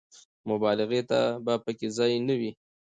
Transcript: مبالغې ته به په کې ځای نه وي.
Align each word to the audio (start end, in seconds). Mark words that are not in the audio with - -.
مبالغې 0.49 1.01
ته 1.09 1.19
به 1.45 1.53
په 1.63 1.71
کې 1.77 1.87
ځای 1.97 2.13
نه 2.27 2.33
وي. 2.39 2.51